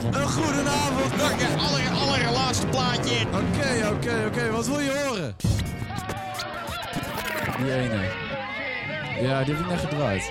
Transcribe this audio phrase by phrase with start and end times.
[0.00, 0.14] goedenavond.
[0.14, 1.16] Een goedenavond.
[1.16, 3.26] Nog een aller, allerlaatste plaatje.
[3.26, 4.50] Oké, oké, oké.
[4.50, 5.36] Wat wil je horen?
[7.62, 8.00] Die ene.
[9.20, 10.30] Ja, die heb ik net gedraaid.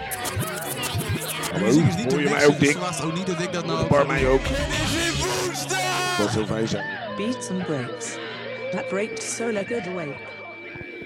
[1.54, 2.60] De muziek is niet Hoor je te mij ook dik?
[2.60, 3.88] dus verwacht ook niet dat ik dat nou...
[3.88, 4.40] Bar mij ook.
[4.44, 6.18] Het is weer woensdag!
[6.18, 6.86] Dat zou fijn zijn.
[7.18, 8.18] Beats and breaks.
[8.72, 10.16] That breaks Solar Good away.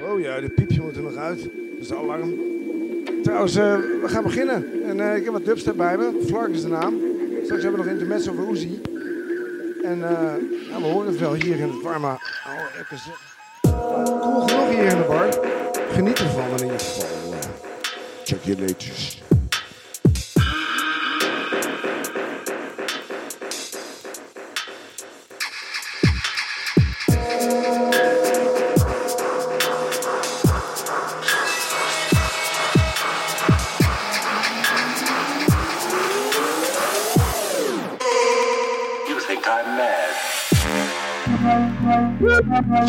[0.02, 1.40] Oh ja, de piepje moet er nog uit.
[1.44, 2.34] Dat is de alarm.
[3.24, 4.66] Trouwens, eh, we gaan beginnen.
[4.86, 6.24] En eh, ik heb wat dubstep bij me.
[6.28, 6.94] Flark is de naam.
[7.54, 8.82] Straks hebben nog intermezzo over Uzi.
[9.84, 10.34] En eh,
[10.78, 12.86] we horen het wel hier in het warme oude.
[13.62, 15.38] Cool genoeg hier in de bar.
[15.92, 17.34] Geniet ervan in ieder geval.
[18.24, 19.22] Check je leedjes.
[42.66, 42.80] The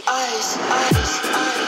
[0.08, 1.61] eyes, eyes, eyes.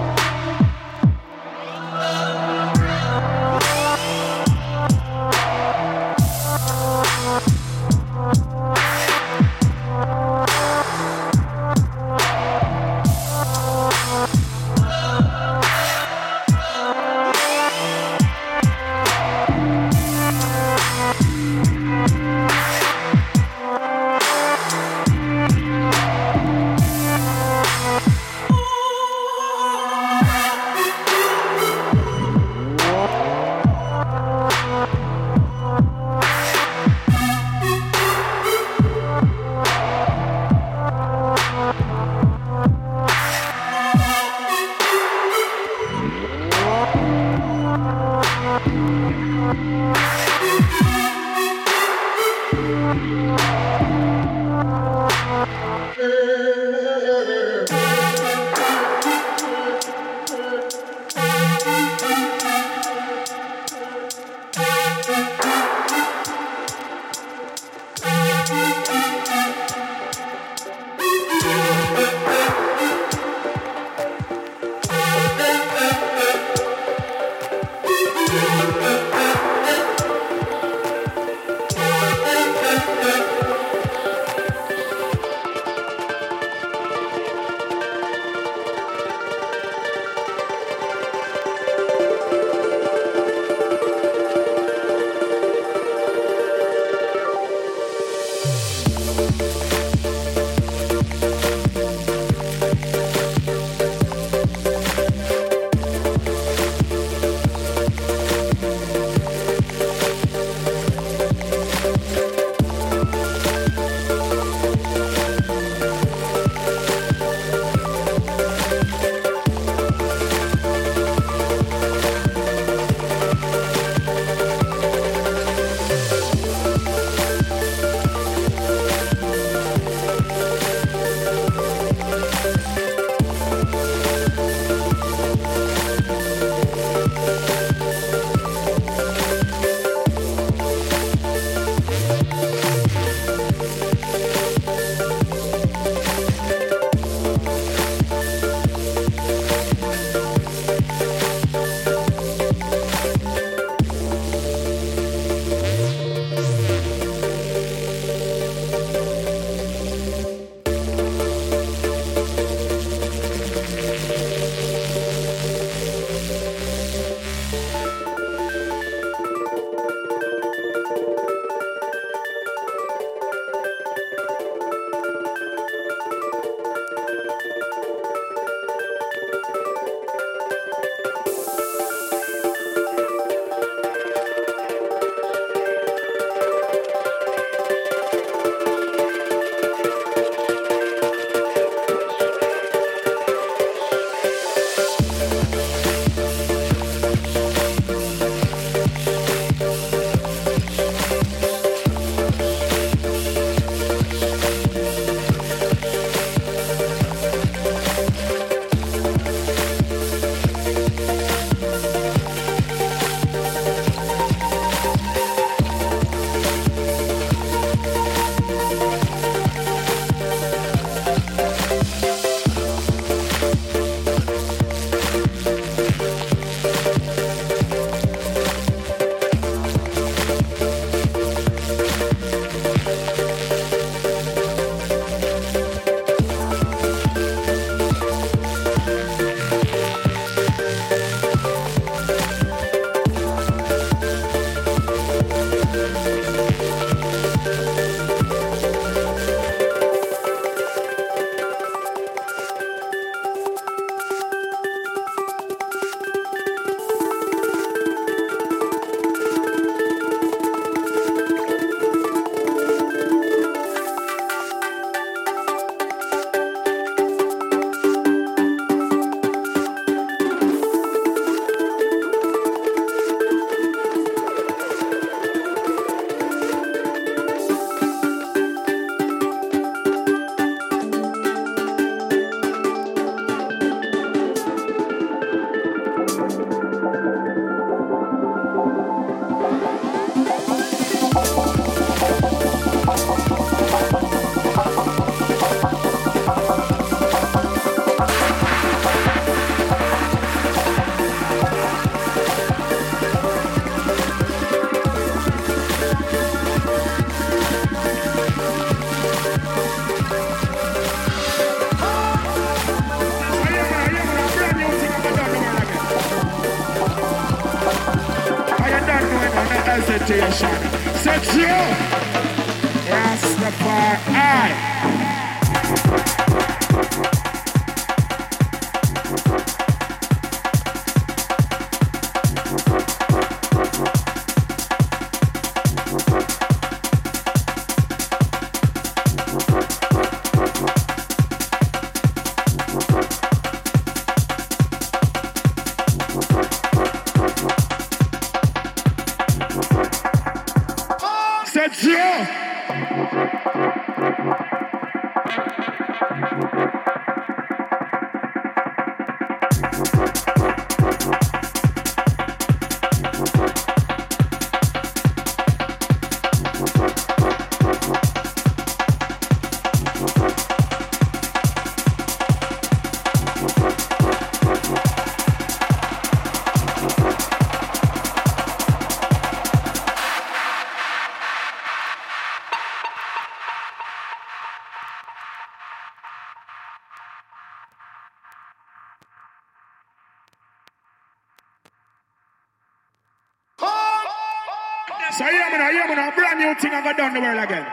[396.81, 397.67] I got done the world again.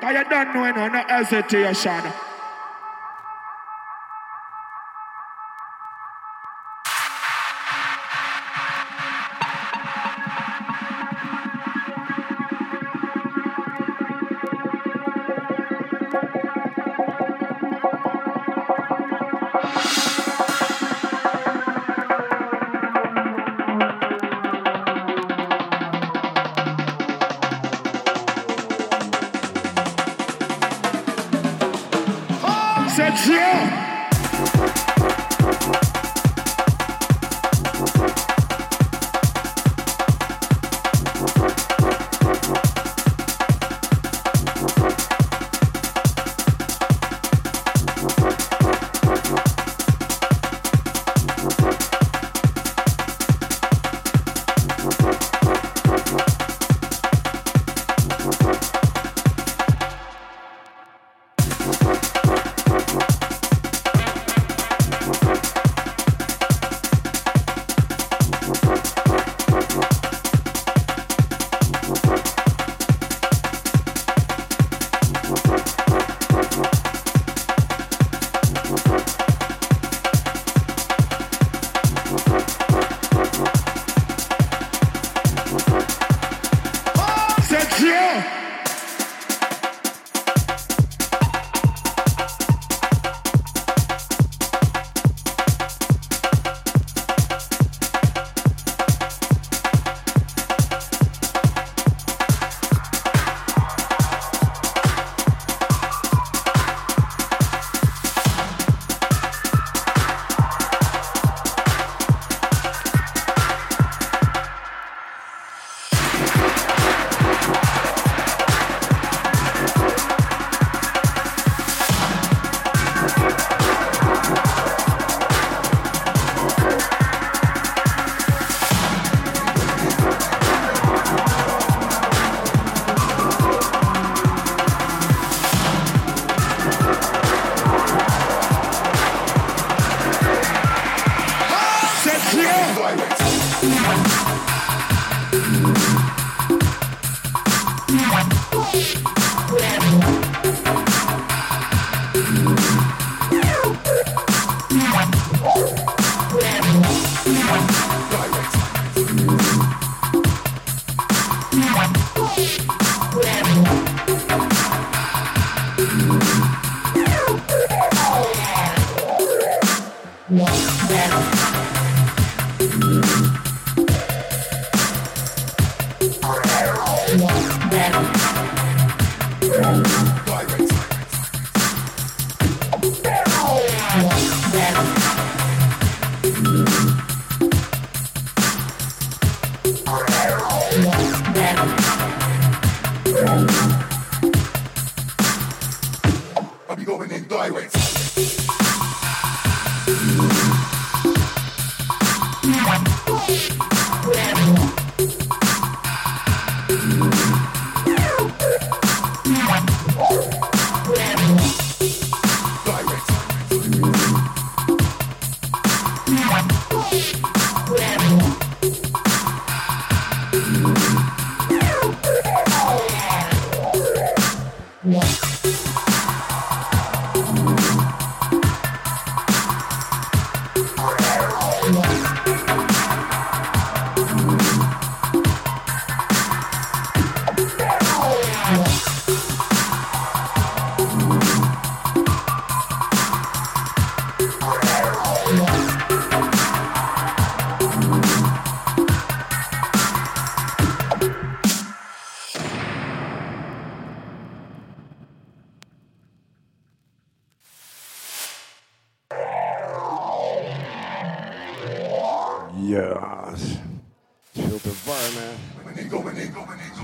[0.00, 2.31] Cause you don't know, you know, no hesitation.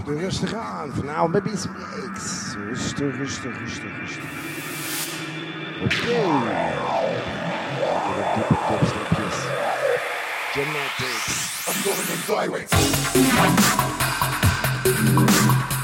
[0.05, 0.93] Doe rustig aan.
[0.95, 1.67] Vanavond met iets
[2.15, 2.55] X.
[2.69, 4.25] Rustig, rustig, rustig, rustig.
[5.83, 6.23] Oké.
[8.17, 9.39] Wat diepe dubstepjes.
[10.53, 11.49] Genetics.
[11.69, 12.09] I'm going
[15.71, 15.78] in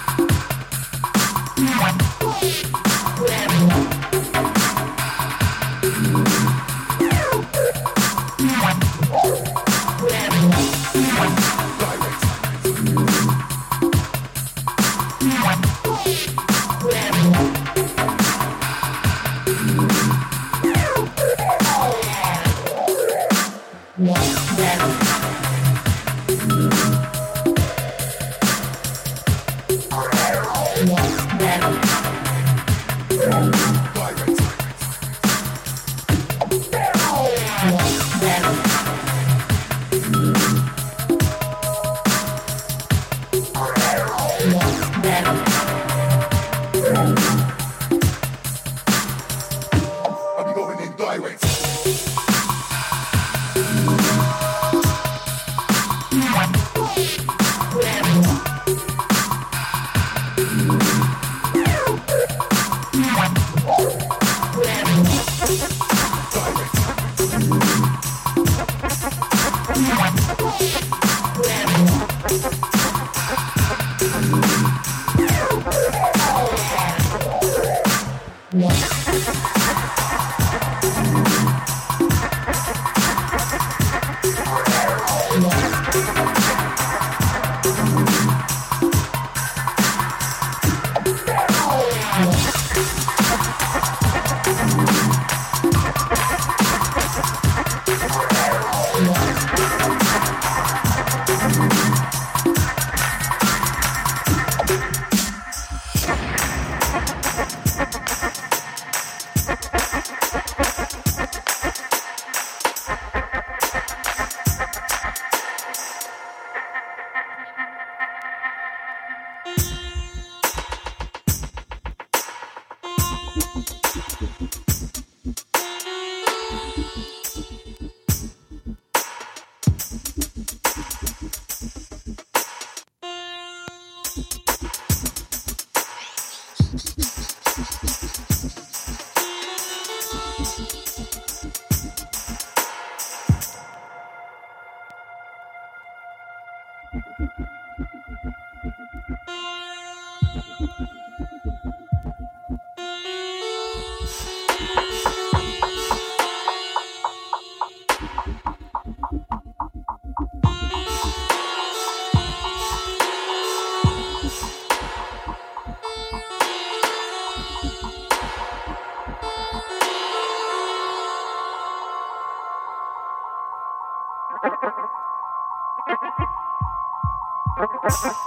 [177.94, 178.23] ha ha ha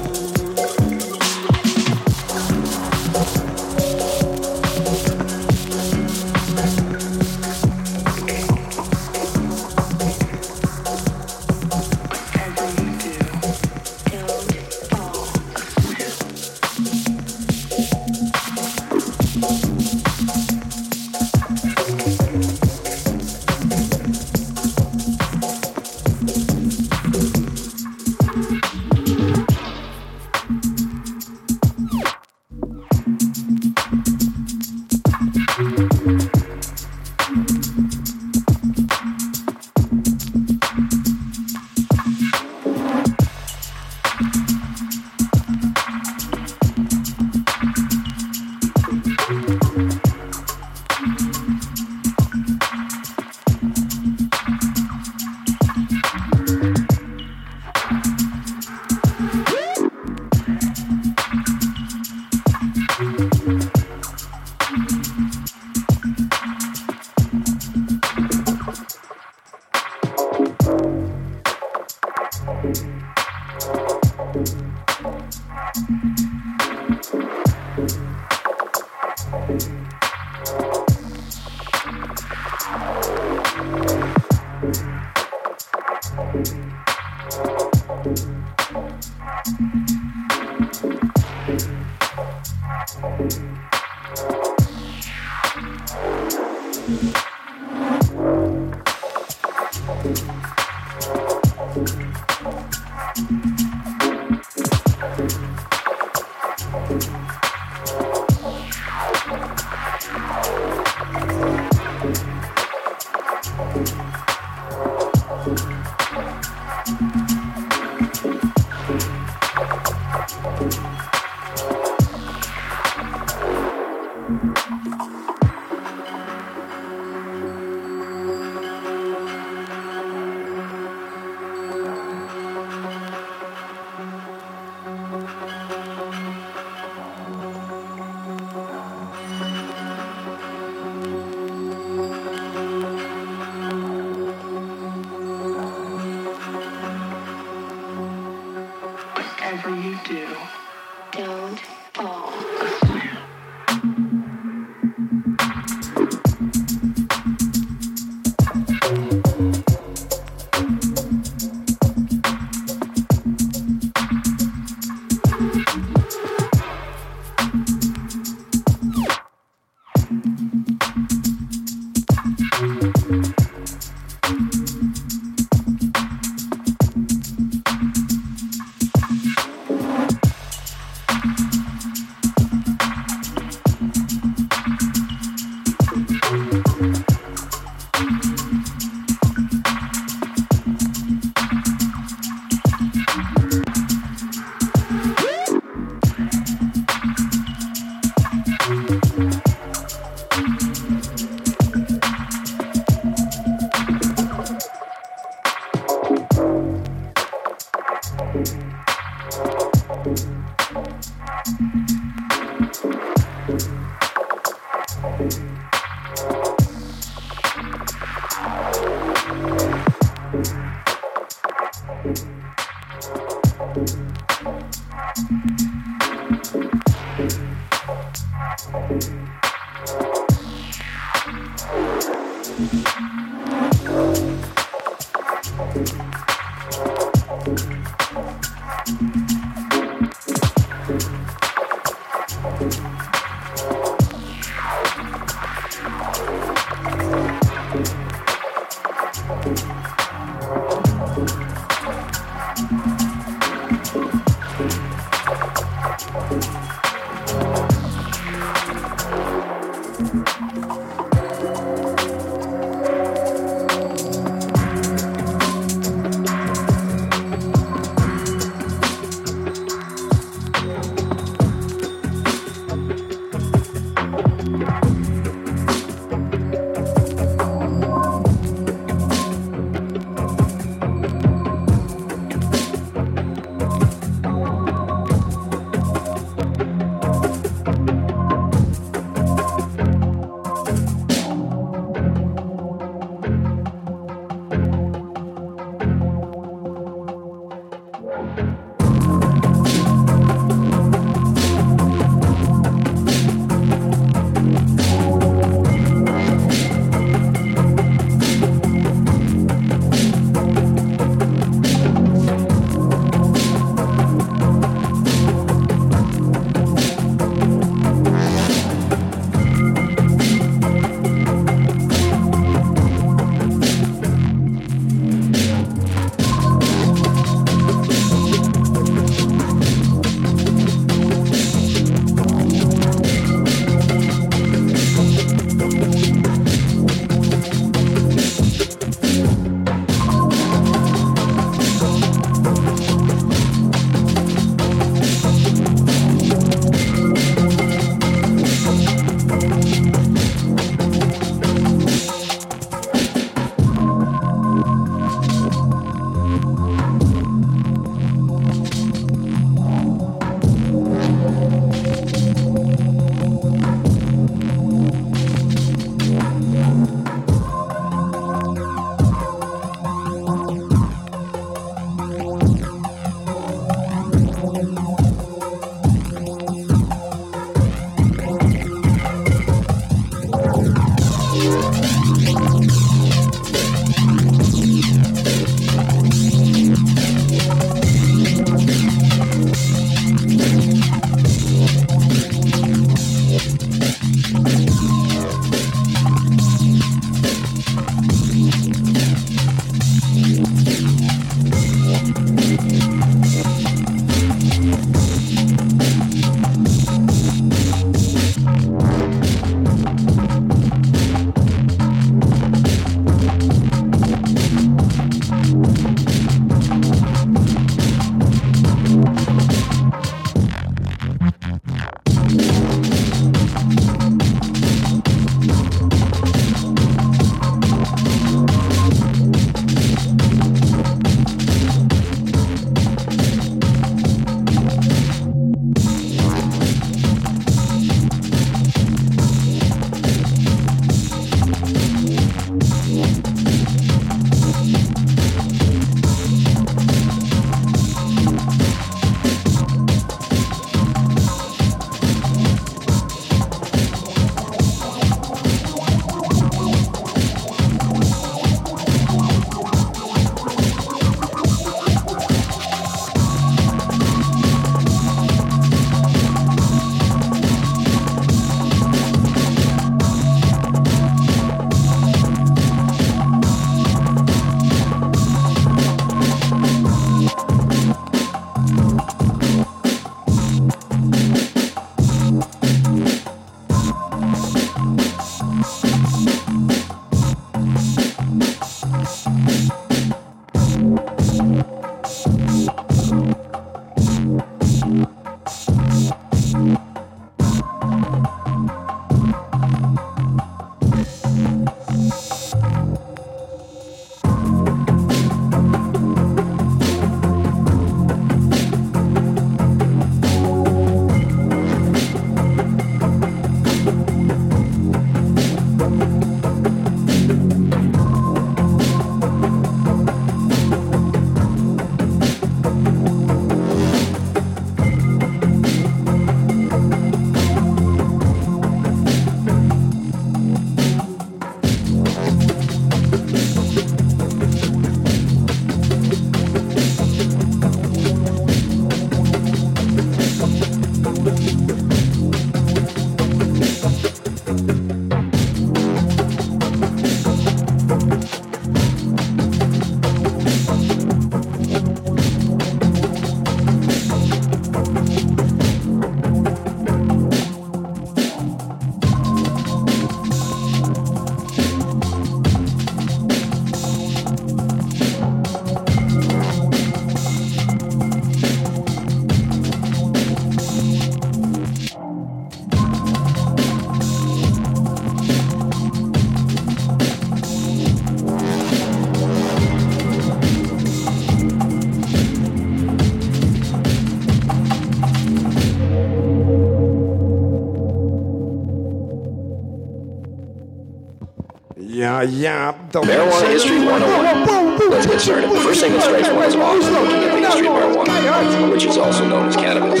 [592.26, 594.90] Marijuana History 101.
[594.90, 595.50] Let's get started.
[595.50, 598.70] The first thing that strikes one as odd when looking at the history of marijuana,
[598.70, 600.00] which is also known as cannabis,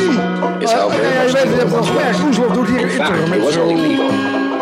[0.62, 2.38] is how very much weet, je the hebt wel world gemerkt, was.
[2.38, 4.08] Oeslof doet In fact, it wasn't only legal.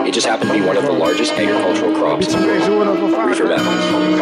[0.07, 2.59] It just happened to be one of the largest agricultural crops in the world.
[2.59, 3.75] Mensen horen Reefer vaker.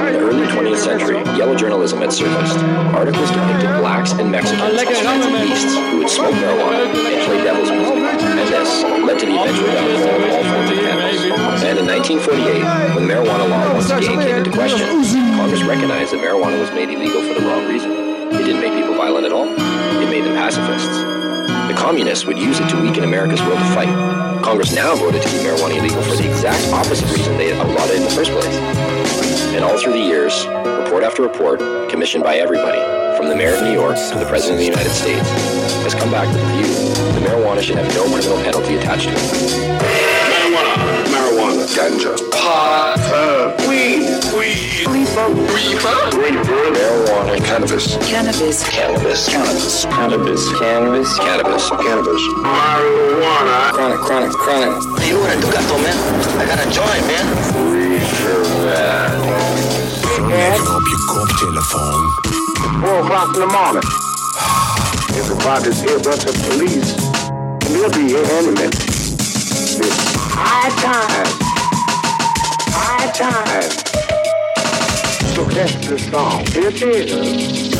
[0.08, 2.58] In the early 20th century, yellow journalism had surfaced.
[2.94, 7.70] Articles depicted blacks and Mexicans as fancy beasts who would smoke marijuana and play devil's
[7.70, 7.96] music.
[8.20, 10.89] And this led to the eventual downfall of all forms of cannabis.
[11.20, 14.88] And in 1948, when marijuana law once again came into question,
[15.36, 17.92] Congress recognized that marijuana was made illegal for the wrong reason.
[18.32, 19.44] It didn't make people violent at all.
[19.44, 20.96] It made them pacifists.
[21.68, 23.92] The communists would use it to weaken America's will to fight.
[24.42, 27.96] Congress now voted to keep marijuana illegal for the exact opposite reason they outlawed it
[27.96, 28.56] in the first place.
[29.52, 31.60] And all through the years, report after report,
[31.90, 32.80] commissioned by everybody,
[33.18, 35.28] from the mayor of New York to the president of the United States,
[35.84, 39.14] has come back with the view that marijuana should have no criminal penalty attached to
[39.14, 40.19] it.
[40.80, 41.10] Marijuana.
[41.12, 41.64] Marijuana.
[41.76, 42.12] Ganja.
[42.32, 42.98] Pot.
[43.12, 44.02] Uh, weed.
[44.36, 44.86] Weed.
[44.88, 45.28] Reefer.
[45.28, 45.98] Reefer.
[46.16, 46.60] Reefer.
[46.76, 47.96] Marijuana, Cannabis.
[48.08, 48.64] Cannabis.
[48.68, 52.22] cannabis, cannabis, cannabis, cannabis, cannabis, Cannabis.
[52.44, 53.70] Marijuana.
[53.72, 54.72] chronic, chronic, chronic.
[55.06, 55.96] You know what I do, Gato, man?
[56.40, 57.26] I got a joint, man.
[60.30, 62.02] Lekker op je koptelefoon.
[62.82, 63.84] Four o'clock in the morning.
[65.20, 66.94] Everybody's earbuds of police.
[67.64, 68.74] And they'll be here any minute.
[68.74, 68.89] It's high
[70.78, 71.26] time.
[72.72, 73.70] High time.
[75.34, 76.46] So that's the song.
[76.46, 77.70] Here it is.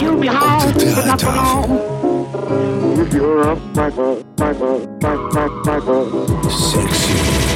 [0.00, 2.98] You'll be home, but not for long.
[2.98, 6.00] If you're a sniper, sniper, sniper, sniper.
[6.44, 7.53] Yeah,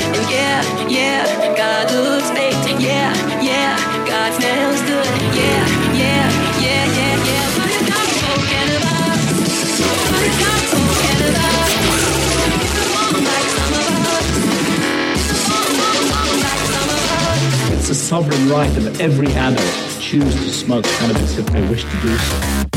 [18.09, 22.17] sovereign right of every adult to choose to smoke cannabis if they wish to do
[22.17, 22.68] so.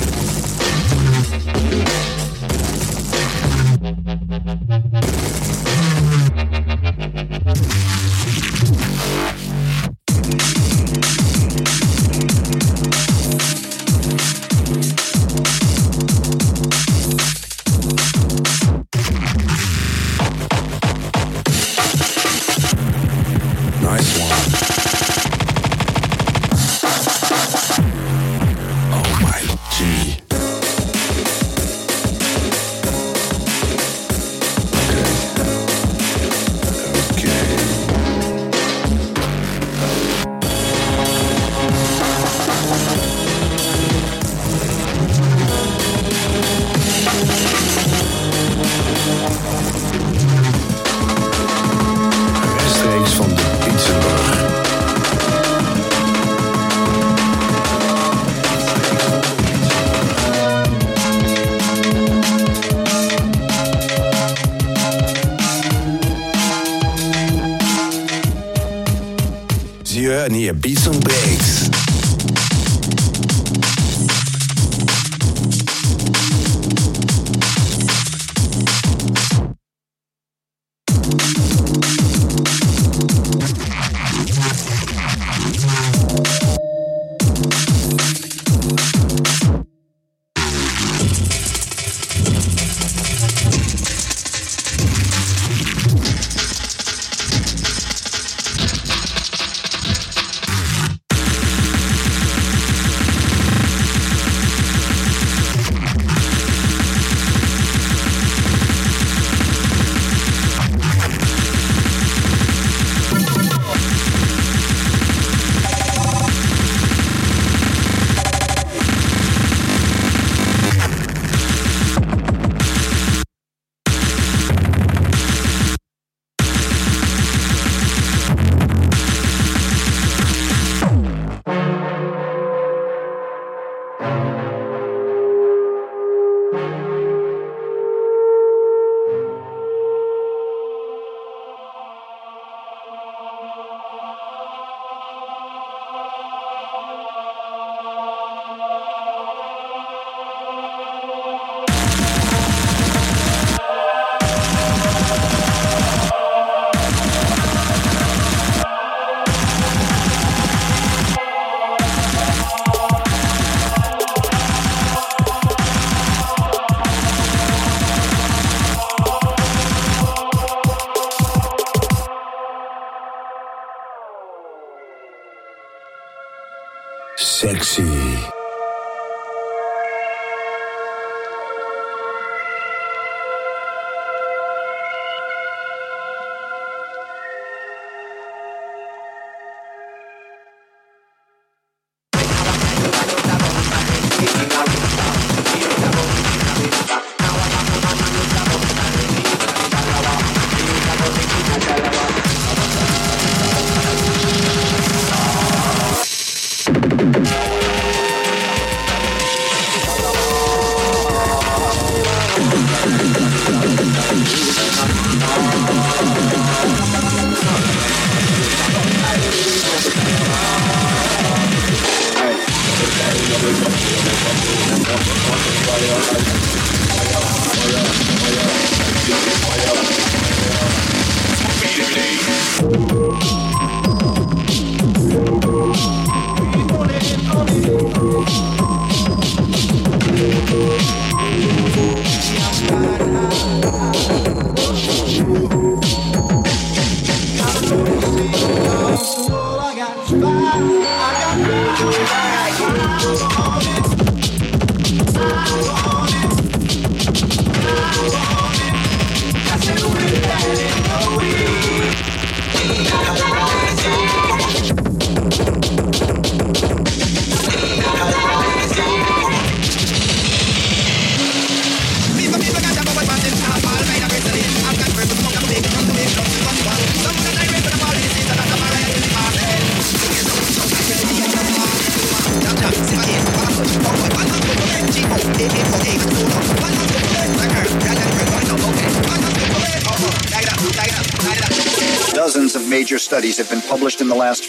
[177.64, 177.91] Sexy.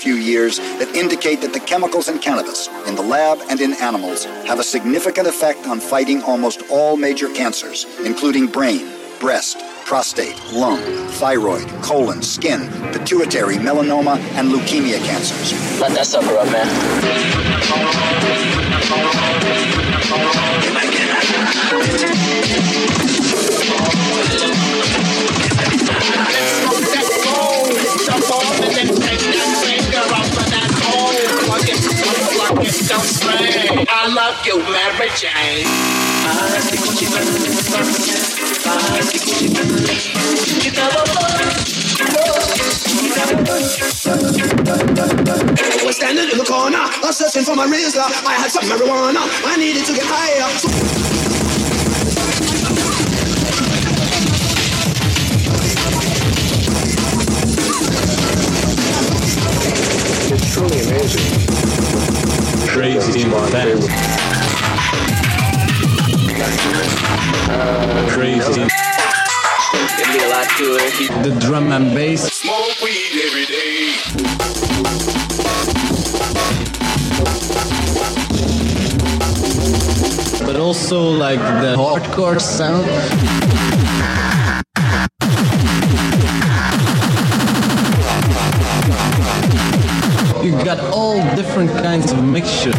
[0.03, 4.25] Few years that indicate that the chemicals in cannabis, in the lab and in animals,
[4.25, 8.91] have a significant effect on fighting almost all major cancers, including brain,
[9.21, 10.81] breast, prostate, lung,
[11.21, 15.53] thyroid, colon, skin, pituitary, melanoma, and leukemia cancers.
[15.81, 16.69] Let that sucker up, man.
[32.85, 35.67] I love you, Mary Jane.
[45.55, 48.01] I was standing in the corner, I was searching for my razor.
[48.01, 50.49] I had some marijuana, I needed to get higher.
[60.35, 61.82] It's truly amazing.
[62.73, 63.81] Crazy event.
[68.11, 68.65] Crazy.
[69.99, 71.23] Give me a lot to it.
[71.23, 72.33] The drum and bass.
[72.33, 73.63] Smoke weed every day.
[80.47, 83.72] but also like the hardcore sound.
[91.53, 92.73] Different kinds of mixture.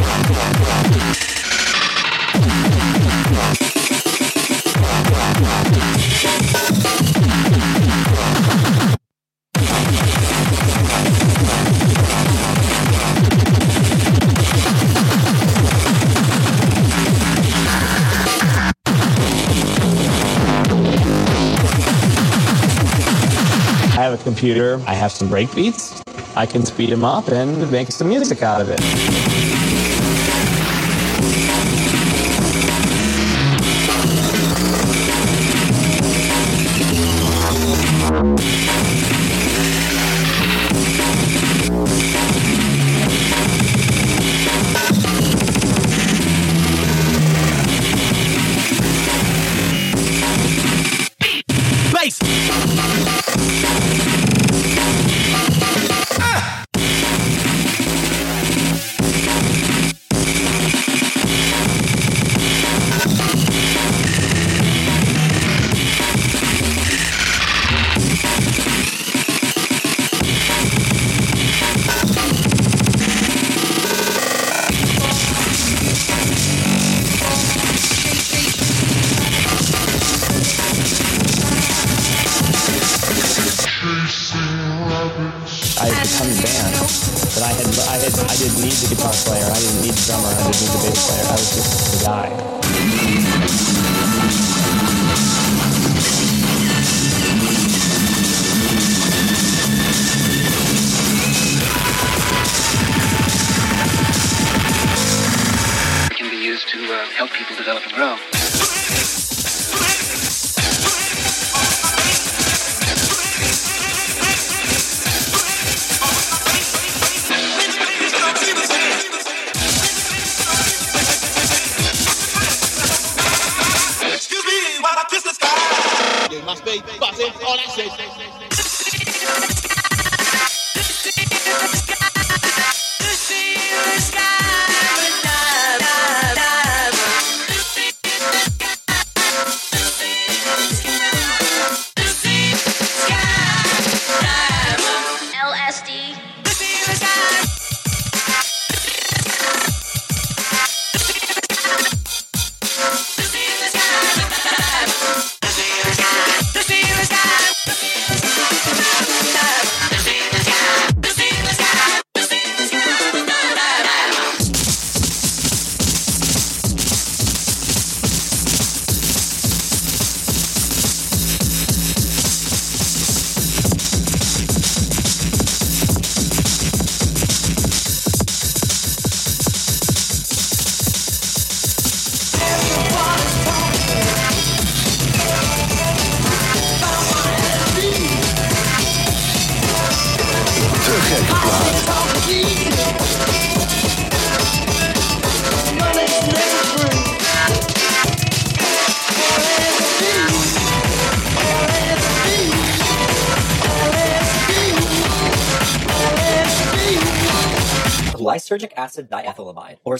[23.85, 26.02] I have a computer, I have some break beats,
[26.35, 29.32] I can speed them up and make some music out of it.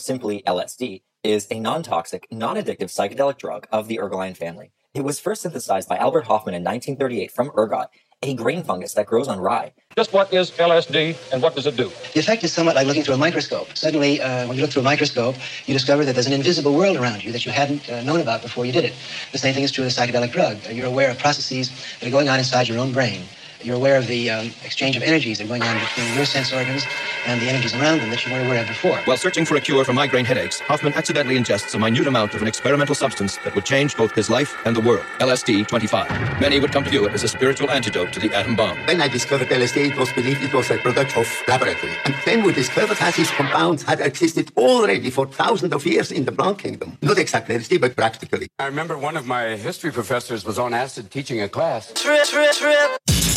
[0.04, 4.74] Simply LSD, is a non-toxic, non-addictive psychedelic drug of the ergoline family.
[4.94, 7.88] It was first synthesized by Albert Hofmann in 1938 from ergot,
[8.22, 9.72] a grain fungus that grows on rye.
[9.96, 11.90] Just what is LSD and what does it do?
[12.14, 13.78] The effect is somewhat like looking through a microscope.
[13.78, 15.36] Suddenly, uh, when you look through a microscope,
[15.68, 18.42] you discover that there's an invisible world around you that you hadn't uh, known about
[18.42, 18.94] before you did it.
[19.32, 20.58] The same thing is true of a psychedelic drug.
[20.70, 23.24] You're aware of processes that are going on inside your own brain.
[23.62, 26.52] You're aware of the um, exchange of energies that are going on between your sense
[26.52, 26.84] organs
[27.26, 28.98] and the energies around them that you weren't aware of before.
[29.06, 32.42] While searching for a cure for migraine headaches, Hofmann accidentally ingests a minute amount of
[32.42, 35.06] an experimental substance that would change both his life and the world.
[35.20, 36.42] LSD 25.
[36.42, 38.78] Many would come to view it as a spiritual antidote to the atom bomb.
[38.86, 41.94] When I discovered LSD, it was believed it was a product of laboratory.
[42.06, 46.26] And then we discovered that these compounds had existed already for thousands of years in
[46.26, 46.98] the plant kingdom.
[47.02, 48.48] Not exactly LSD, but practically.
[48.60, 51.92] I remember one of my history professors was on acid teaching a class.
[51.94, 53.33] Trip, trip, trip.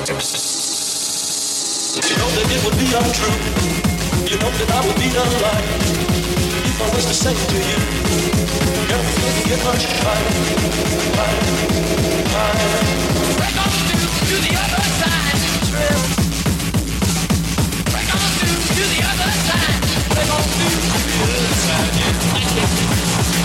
[0.00, 0.16] You know
[2.32, 3.36] that it would be untrue.
[4.24, 5.76] You know that I would be a liar
[6.64, 7.76] if I was to say to you,
[8.96, 10.32] everything can get much higher,
[11.20, 11.44] higher,
[12.32, 12.80] higher.
[13.36, 15.36] Break on through to the other side.
[17.92, 19.84] Break on through to the other side.
[20.16, 21.92] Break on through to the other side.
[23.36, 23.39] Yeah.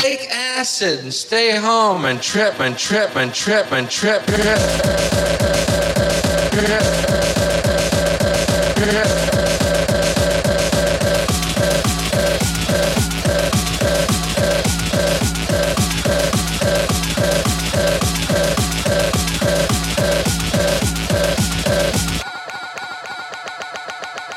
[0.00, 4.24] Take acid and stay home and trip and trip and trip and trip.
[6.52, 7.25] trip.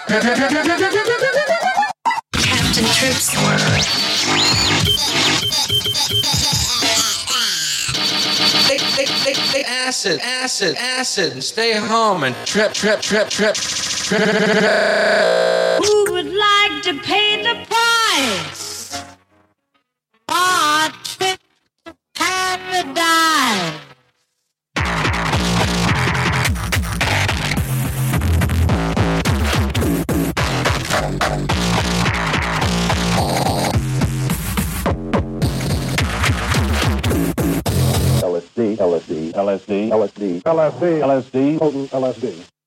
[0.09, 0.21] Captain
[2.95, 3.29] Trips.
[8.67, 13.53] Take, take, take, take acid, acid, acid, and stay home and trip, trip, trip, trip,
[13.53, 15.28] trip.
[40.45, 42.58] LSD, LSD, potent LSD.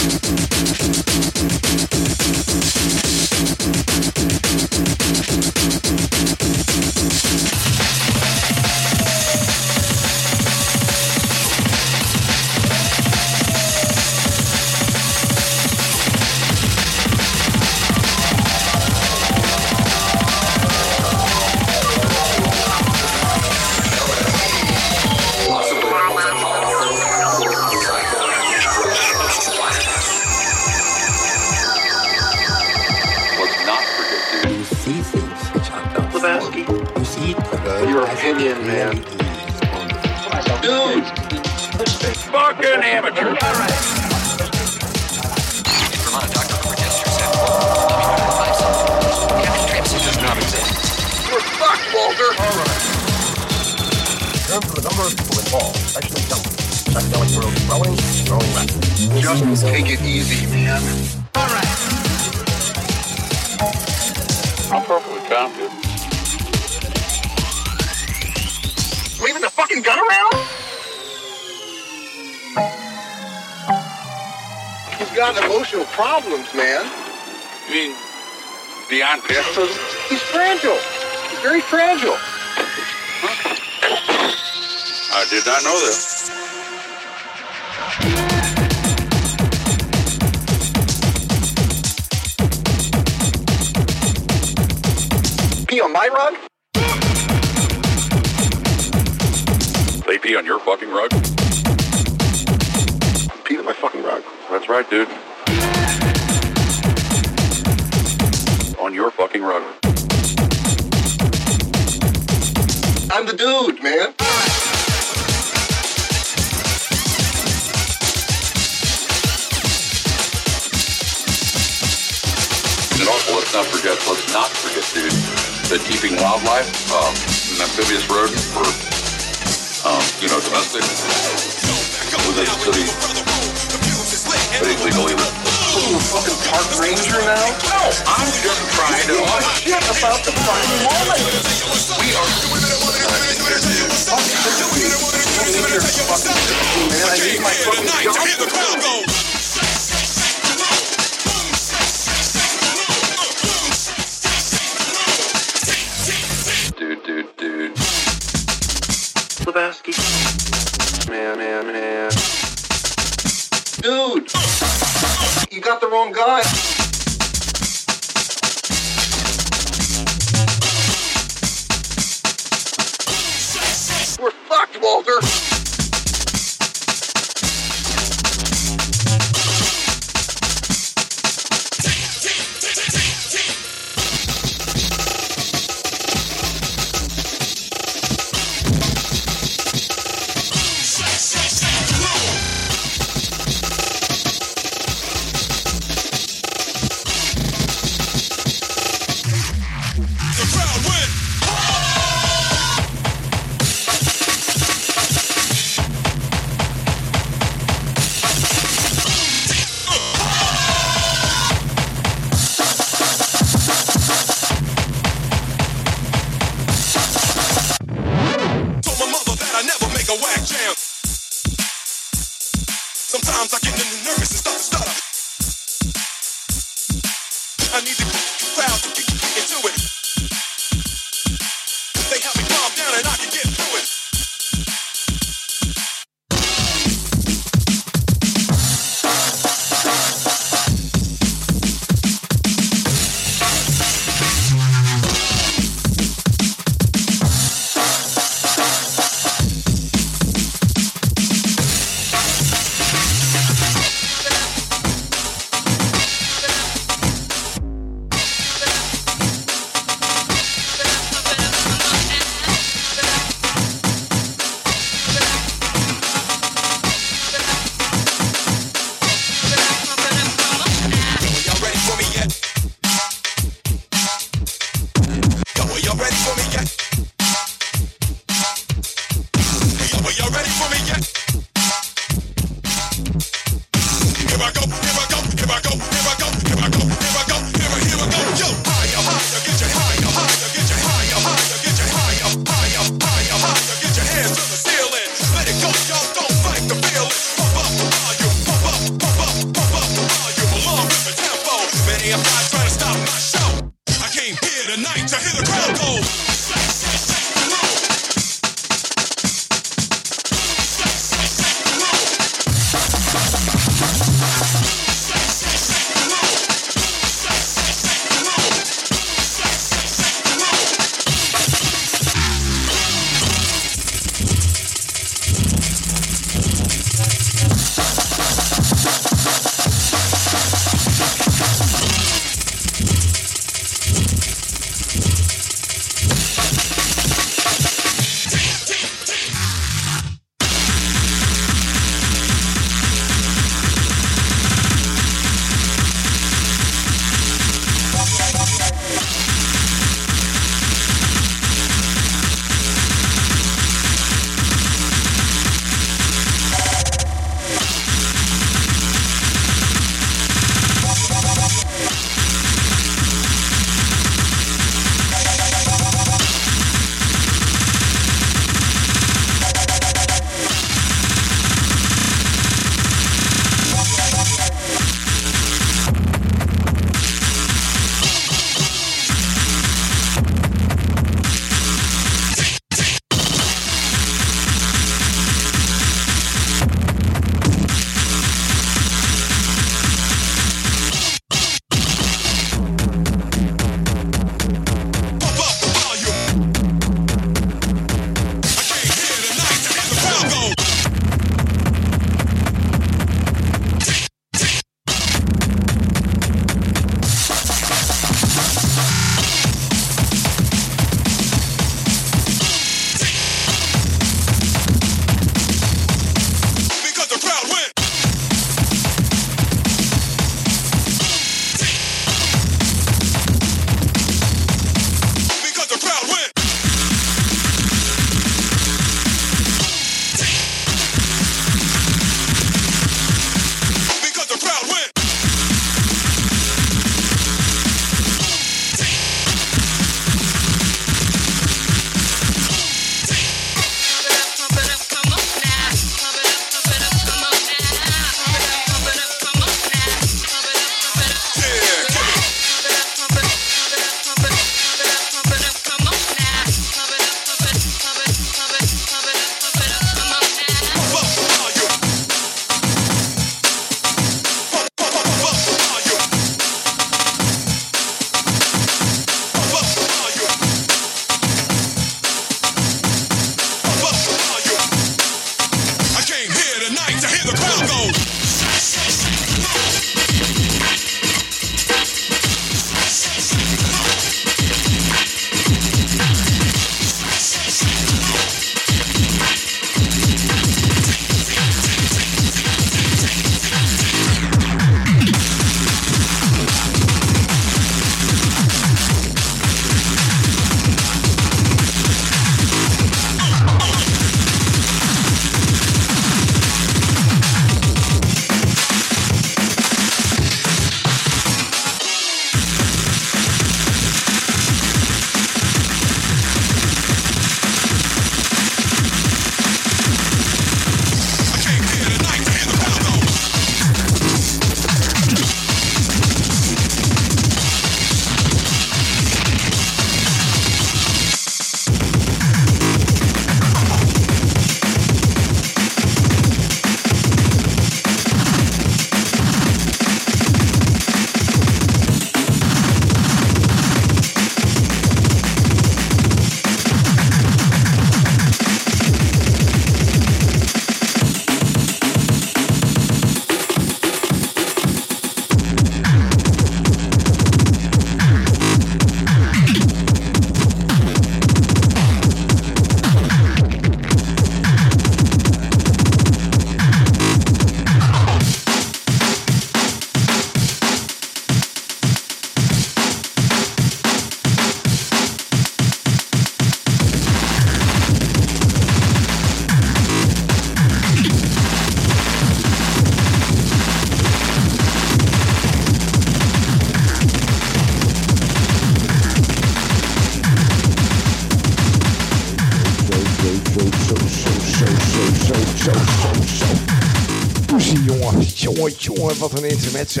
[599.08, 600.00] Jongen, wat een internet zo.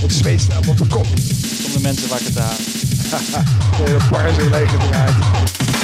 [0.00, 1.06] Het, zweet staat op de kop.
[1.66, 2.64] Om de mensen wakker te houden.
[3.84, 5.12] De bar zo leeg gedraaid.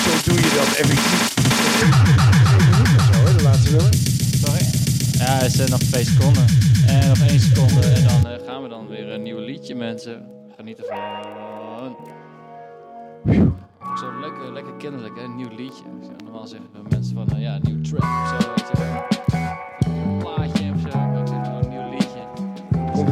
[0.04, 1.34] Zo doe je dat effectief.
[3.12, 3.94] Zo, hè, de laatste nummer.
[4.44, 4.64] Sorry?
[5.12, 6.46] Ja, het is eh, nog twee seconden.
[6.86, 10.22] En nog één seconde en dan eh, gaan we dan weer een nieuw liedje, mensen.
[10.56, 11.96] Geniet ervan.
[14.00, 15.22] Zo lekker, lekker kinderlijk, hè?
[15.22, 15.84] Een nieuw liedje.
[16.24, 19.04] Normaal zeggen mensen van, eh, ja, een nieuw track of zo, weet je wel.
[20.04, 20.71] Een plaatje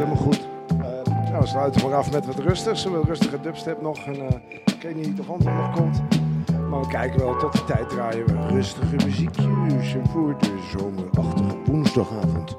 [0.01, 0.49] helemaal goed.
[0.69, 2.85] Eh, nou, we sluiten maar af met wat rustigs.
[2.85, 3.99] Een rustige dubstep nog.
[3.99, 6.03] En, eh, ik weet niet of antwoord nog komt.
[6.71, 7.37] Maar we kijken wel.
[7.37, 9.97] Tot die tijd draaien we rustige muziekjes.
[10.13, 12.55] Voor de zomerachtige woensdagavond.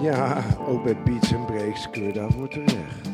[0.00, 0.36] Ja,
[0.68, 3.08] ook met beats en breaks kun je daarvoor terecht.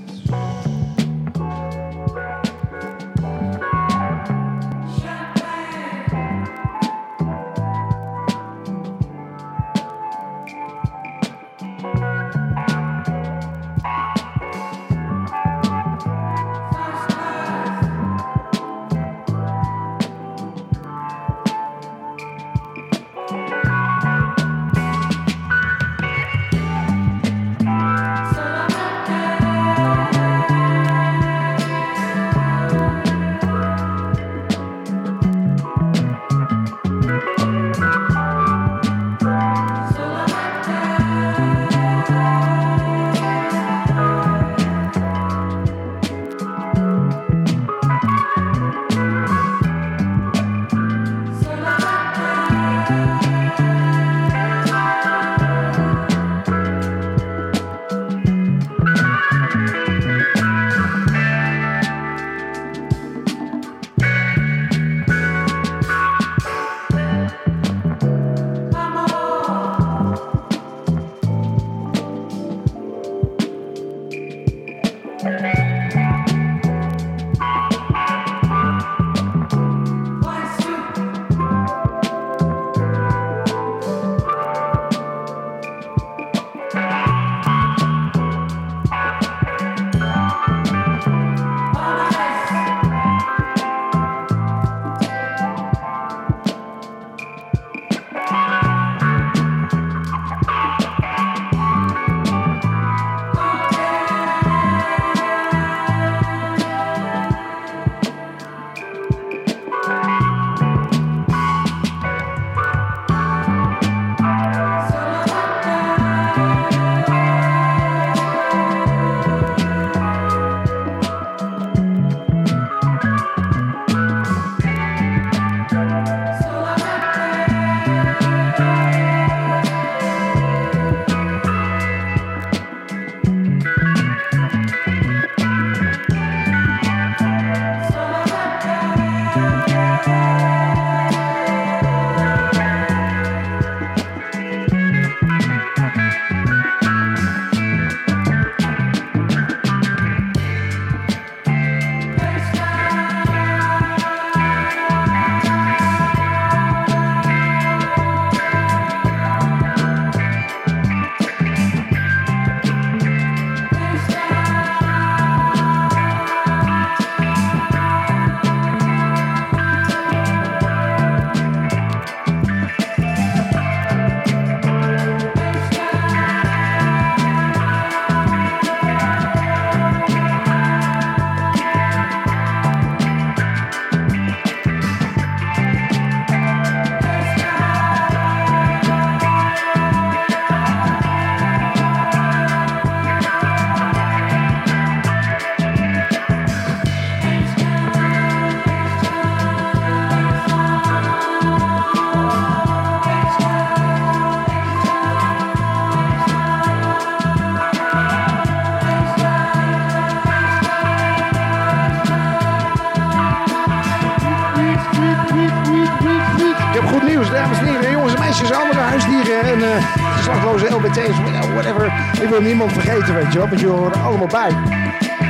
[220.77, 221.19] LBT's,
[221.55, 221.87] whatever.
[222.23, 224.51] Ik wil niemand vergeten, weet je wel, want jullie horen allemaal bij.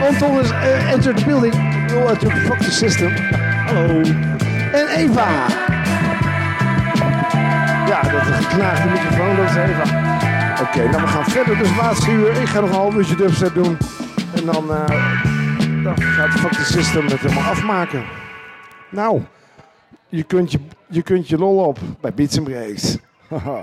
[0.08, 1.54] Anton is uh, entered the building.
[1.90, 3.12] Will uh, to fuck the system.
[3.66, 4.00] Hallo.
[4.72, 5.28] En Eva.
[7.86, 9.82] Ja, dat is geknaagde microfoon, dat is Eva.
[10.62, 12.40] Oké, nou we gaan verder, dus laatste uur.
[12.40, 13.78] Ik ga nog een half uurtje dubstep doen.
[14.34, 15.34] En dan, eh
[15.84, 18.04] dan gaat de fuck the system het helemaal afmaken.
[18.90, 19.20] Nou,
[20.08, 22.48] je kunt je, je kunt je lol op bij Beats and.
[23.28, 23.62] Haha.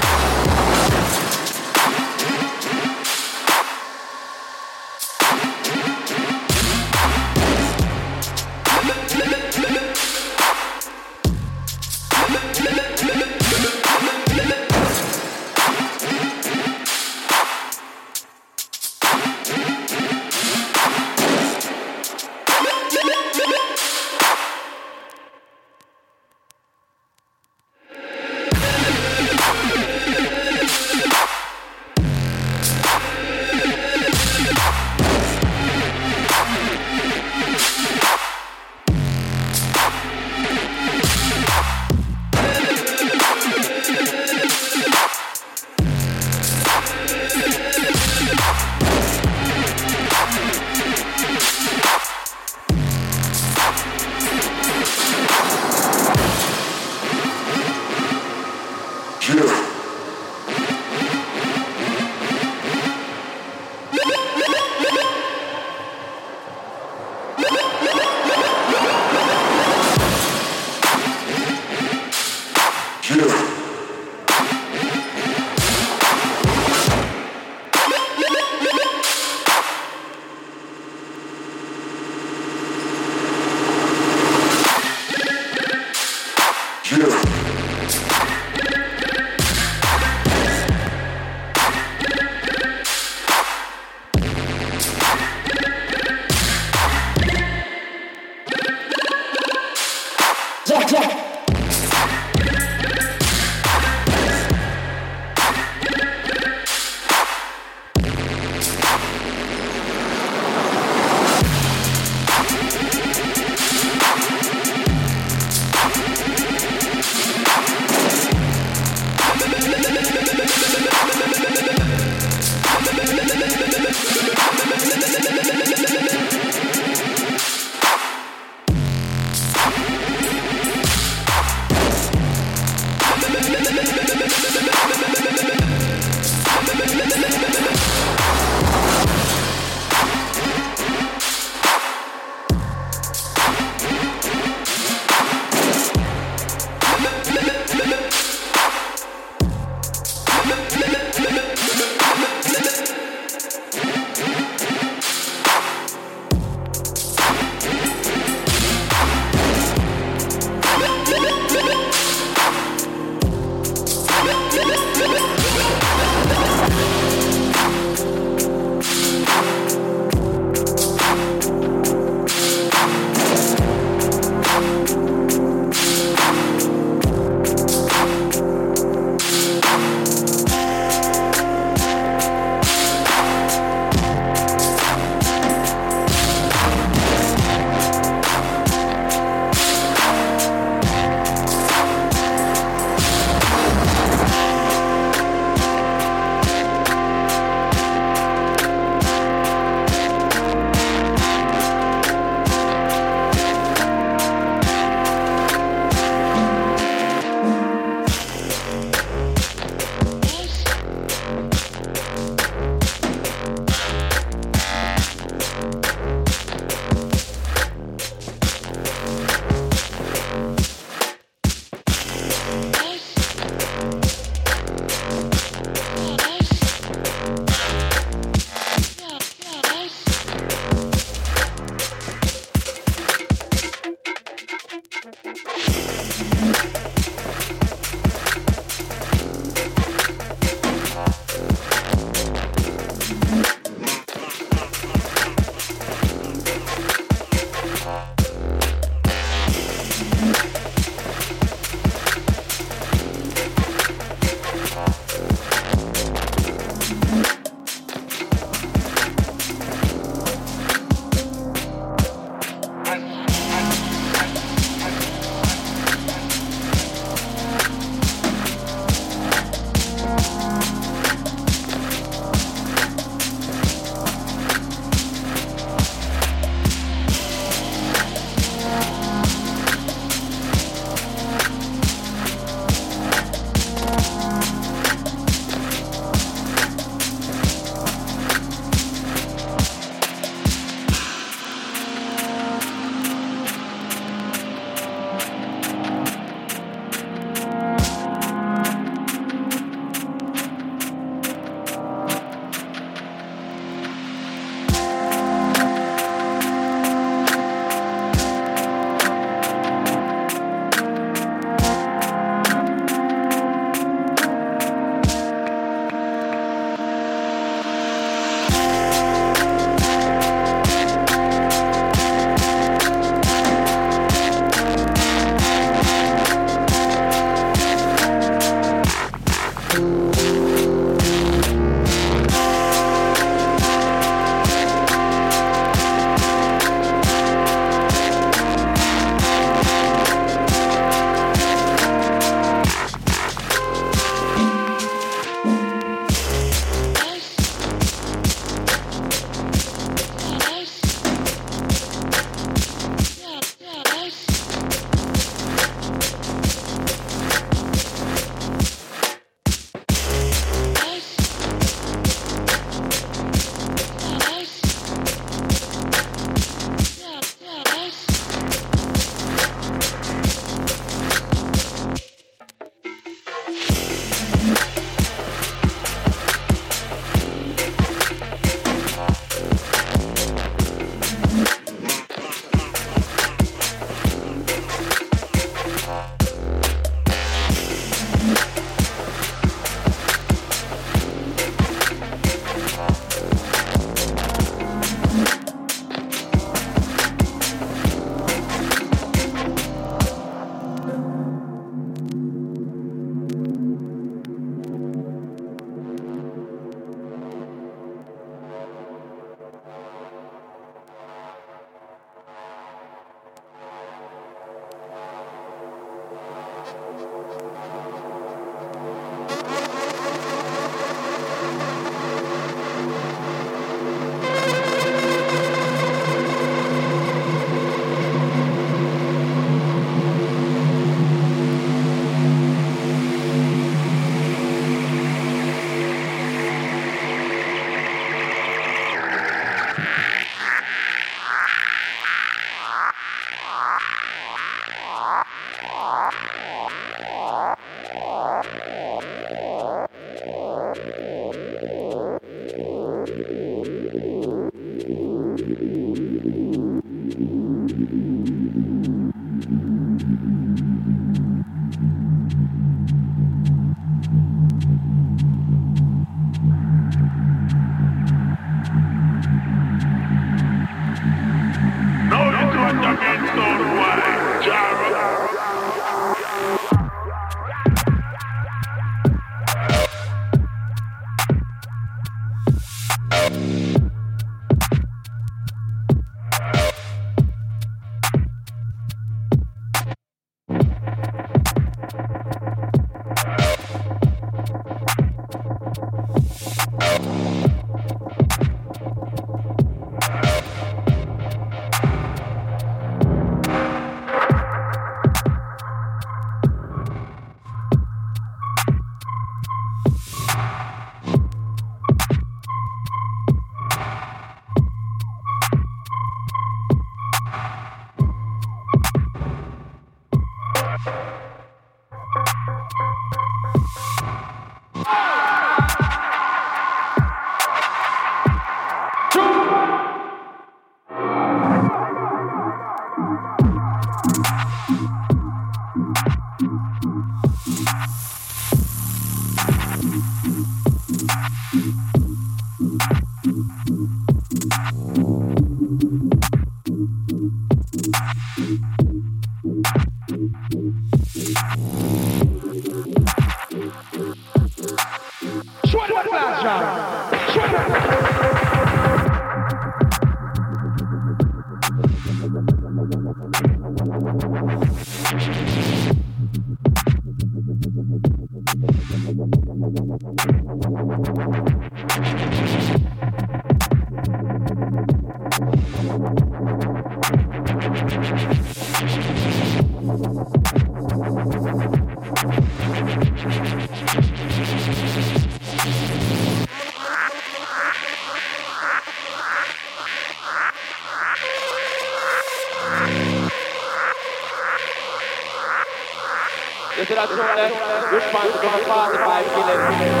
[597.11, 597.51] Destinazione
[597.89, 600.00] Bushman come fate 5 km.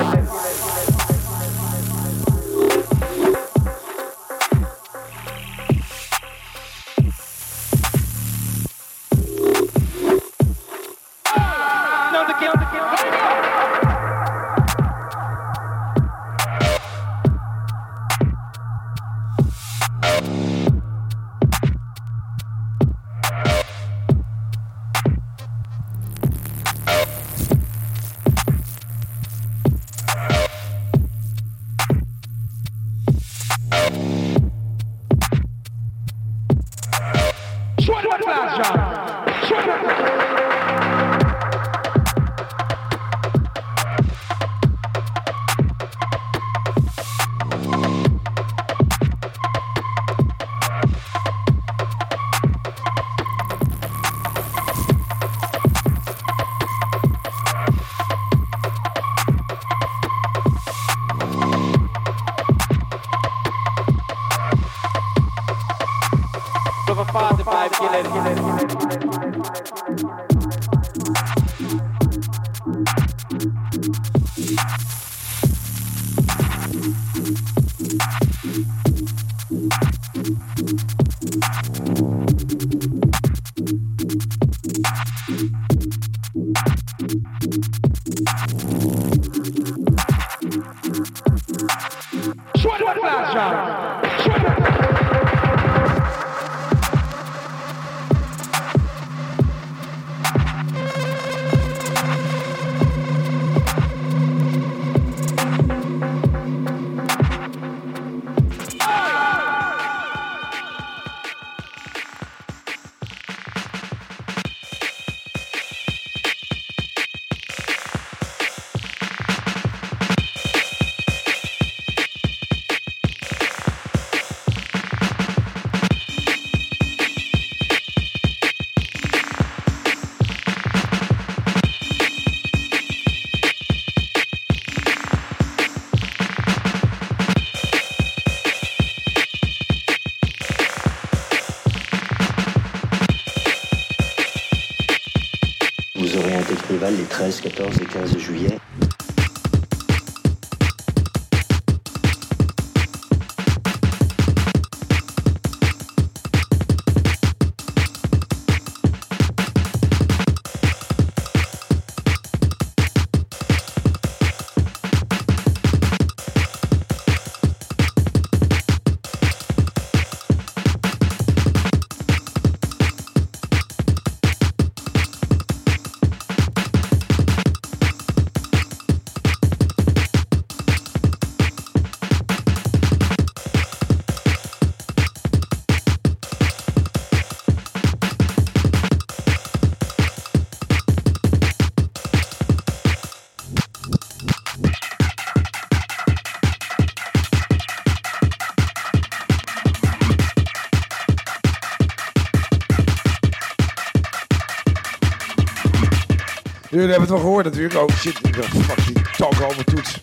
[206.71, 207.75] Jullie hebben het wel gehoord natuurlijk.
[207.75, 209.99] Oh shit, ik fuck die talk over toets.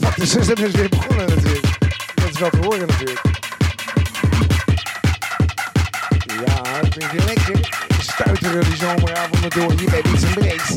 [0.00, 1.66] Fuck, de system is weer begonnen natuurlijk.
[2.14, 3.20] Dat is wel te horen natuurlijk.
[6.46, 7.72] Ja, dat klinkt weer lekker.
[8.00, 10.72] Stuiteren die zomeravonden door hier bij Beats Breaks.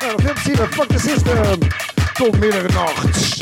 [0.00, 1.58] Nou, even zien, fuck the system.
[2.14, 3.41] Tot middernacht.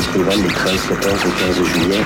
[0.00, 2.00] Écrivaine les 13, 14 et 15 juillet.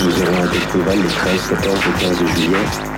[0.00, 2.91] Nous aurons un festival les 13, 14 et 15 juillet.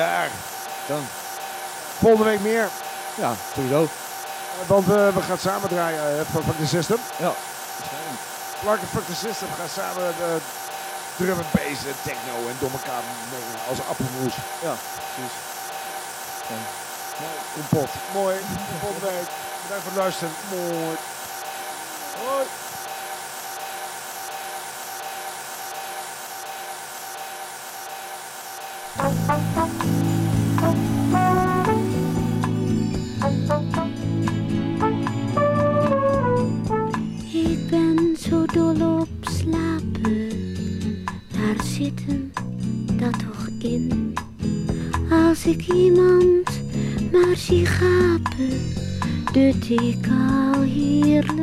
[0.00, 0.26] ja
[0.86, 1.06] Dan
[1.98, 2.68] volgende week meer.
[3.14, 3.82] Ja, sowieso.
[3.82, 6.98] Eh, want eh, we gaan samen draaien eh, het van de System.
[7.16, 7.32] Ja,
[7.76, 8.20] waarschijnlijk.
[8.60, 10.26] Plakken Fuck System gaan samen uh,
[11.16, 11.46] drum en
[11.90, 14.34] en techno en domme elkaar mogen als appelmoes.
[14.66, 14.74] Ja,
[15.12, 15.34] precies.
[16.50, 16.60] Ja.
[17.20, 17.66] Mooi.
[17.68, 17.90] pot.
[18.12, 18.36] Mooi.
[18.80, 19.30] Volgende week.
[19.62, 20.32] Bedankt voor luisteren.
[20.50, 20.96] Mooi.
[37.32, 40.28] Ik ben zo dol op slapen,
[41.32, 42.32] daar zitten
[42.96, 44.14] dat toch in.
[45.10, 46.60] Als ik iemand
[47.12, 48.74] maar zie gapen,
[49.32, 51.34] dut ik al hier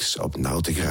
[0.00, 0.89] X op Nautica.